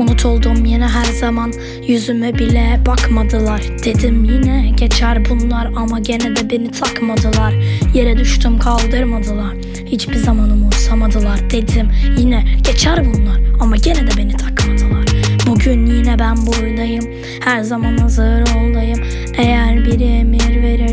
Unutuldum 0.00 0.64
yine 0.64 0.88
her 0.88 1.04
zaman. 1.04 1.52
Yüzüme 1.86 2.34
bile 2.34 2.80
bakmadılar. 2.86 3.62
Dedim 3.84 4.24
yine 4.24 4.70
geçer 4.76 5.24
bunlar 5.30 5.70
Ama 5.76 5.98
gene 5.98 6.36
de 6.36 6.50
beni 6.50 6.70
takmadılar. 6.70 7.54
Yere 7.94 8.18
düştüm 8.18 8.58
kaldırmadılar. 8.58 9.54
Hiçbir 9.86 10.16
zaman 10.16 10.50
umursamadılar 10.50 11.50
Dedim. 11.50 11.88
Yine 12.18 12.44
geçer 12.62 13.04
bunlar 13.04 13.40
Ama 13.60 13.76
gene 13.76 14.06
de 14.06 14.16
beni 14.16 14.36
takmadılar. 14.36 15.04
Bugün 15.46 15.86
yine 15.86 16.18
ben 16.18 16.36
buradayım. 16.46 17.04
Her 17.44 17.62
zaman 17.62 17.98
hazır 17.98 18.42
olayım 18.42 18.89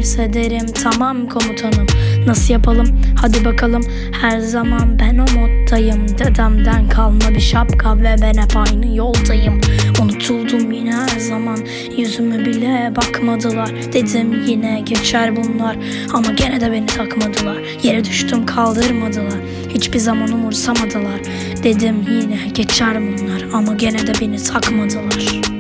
emir 0.07 0.17
verirse 0.17 0.33
derim. 0.33 0.65
Tamam 0.83 1.27
komutanım 1.27 1.87
Nasıl 2.27 2.53
yapalım? 2.53 2.87
Hadi 3.15 3.45
bakalım. 3.45 3.81
Her 4.21 4.39
zaman 4.39 4.99
ben 4.99 5.17
o 5.17 5.25
moddayım. 5.39 6.07
Dedemden 6.17 6.89
kalma 6.89 7.29
bir 7.35 7.39
şapka 7.39 7.97
Ve 7.97 8.15
ben 8.21 8.41
hep 8.41 8.57
aynı 8.57 8.95
yoldayım. 8.95 9.61
Unutuldum 10.01 10.71
yine 10.71 10.91
her 10.95 11.19
zaman. 11.19 11.59
Yüzüme 11.97 12.45
bile 12.45 12.93
bakmadılar. 12.95 13.69
Dedim 13.93 14.43
yine 14.47 14.81
geçer 14.85 15.35
bunlar. 15.35 15.77
Ama 16.13 16.31
gene 16.31 16.61
de 16.61 16.71
beni 16.71 16.85
takmadılar. 16.85 17.57
Yere 17.83 18.05
düştüm 18.05 18.45
kaldırmadılar. 18.45 19.39
Hiçbir 19.69 19.99
zaman 19.99 20.31
umursamadılar. 20.31 21.19
Dedim 21.63 21.95
yine 22.09 22.47
geçer 22.53 22.97
bunlar. 23.01 23.45
Ama 23.53 23.73
gene 23.73 24.07
de 24.07 24.13
beni 24.21 24.43
takmadılar 24.43 25.56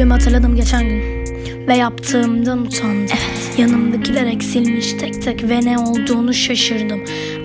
Küçüklüğümü 0.00 0.20
hatırladım 0.20 0.56
geçen 0.56 0.88
gün. 0.88 1.02
Ve 1.68 1.76
yaptığımdan 1.76 2.58
utandım. 2.58 3.00
Evet. 3.00 3.58
Yanımdakiler 3.58 4.26
eksilmiş 4.26 4.92
tek 4.92 5.22
tek 5.22 5.48
Ve 5.48 5.60
ne 5.60 5.78
olduğunu 5.78 6.34
şaşırdım. 6.34 7.00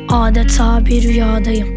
Adeta 0.09 0.85
bir 0.85 1.03
rüyadayım 1.03 1.67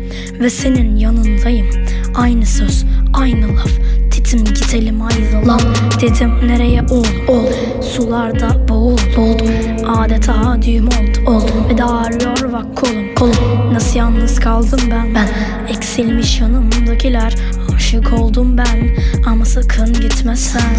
Ve 0.41 0.51
senin 0.51 0.97
yanındayım. 0.97 1.67
Aynı 2.15 2.47
söz, 2.47 2.85
aynı 3.13 3.57
laf. 3.57 3.71
Titim 4.11 4.45
gidelim 4.45 5.03
ayrılalım. 5.03 5.73
Dedim 6.01 6.31
nereye? 6.47 6.83
Ol, 6.83 7.05
ol. 7.29 7.47
Sularda 7.83 8.69
boğul, 8.69 8.99
oldum 9.17 9.49
Adeta 9.87 10.63
düğüm 10.63 10.87
oldu, 10.87 11.19
oldum 11.27 11.79
Ve 11.79 11.85
ağrıyor 11.85 12.53
bak 12.53 12.77
kolum, 12.77 13.15
kolum. 13.15 13.75
Nasıl 13.75 13.99
yalnız 13.99 14.41
kaldım 14.41 14.81
ben, 14.91 15.15
ben 15.15 15.29
Eksilmiş 15.75 16.41
yanımdakiler 16.41 17.35
Aşık 17.79 18.13
oldum 18.13 18.59
ben 18.59 18.97
Ama 19.27 19.45
sakın 19.45 19.93
gitme 19.93 20.37
sen. 20.37 20.77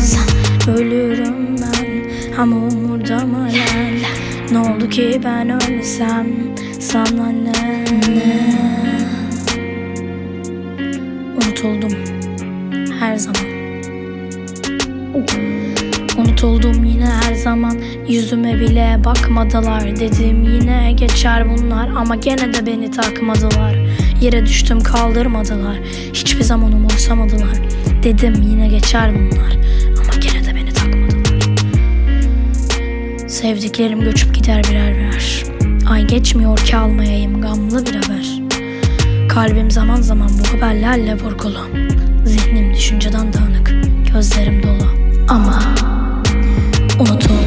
Ölürüm 0.74 1.56
ben 1.58 2.10
Ama 2.38 2.56
umurda 2.56 3.26
mı 3.26 3.50
Ne 4.52 4.60
oldu 4.60 4.90
ki 4.90 5.22
ben 5.24 5.50
ölsem 5.50 6.28
Sana 6.80 7.30
ne, 7.30 7.86
ne? 8.16 8.56
Unutuldum 11.36 11.98
her 13.00 13.16
zaman. 13.16 13.46
Unutuldum 16.18 16.84
yine 16.86 17.06
her 17.06 17.34
zaman. 17.34 17.78
Yüzüme 18.08 18.60
bile 18.60 19.02
bakmadılar. 19.06 19.96
Dedim 19.96 20.44
yine 20.44 20.92
geçer 20.92 21.50
bunlar 21.50 21.90
Ama 21.98 22.16
gene 22.16 22.54
de 22.54 22.66
beni 22.66 22.92
takmadılar 22.92 23.76
Yere 24.22 24.46
düştüm 24.46 24.80
kaldırmadılar. 24.80 25.78
Hiçbir 26.14 26.44
zaman 26.44 26.72
umursamadılar. 26.72 27.58
Dedim 28.04 28.34
yine 28.50 28.68
geçer 28.68 29.12
bunlar? 29.16 29.58
Ama 30.00 30.20
gene 30.20 30.46
de 30.46 30.56
beni 30.56 30.74
takmadılar. 30.74 31.40
Sevdiklerim 33.28 34.02
göçüp 34.02 34.36
gider 34.36 34.64
birer 34.70 34.98
birer. 34.98 35.44
Ay 35.90 36.08
geçmiyor 36.08 36.58
ki 36.58 36.78
almayayım 36.78 37.42
gamlı 37.42 37.86
bir 37.86 37.96
haber. 37.96 38.40
Kalbim 39.30 39.72
zaman 39.72 40.02
zaman 40.02 40.30
bu 40.40 40.58
haberlerle 40.58 41.16
vurgulu. 41.16 41.68
Zihnim 42.26 42.74
düşünceden 42.74 43.34
dağınık 43.34 43.74
Gözlerim 44.14 44.64
dolu. 44.64 44.88
Ama 45.28 45.60
unutuldum 47.00 47.39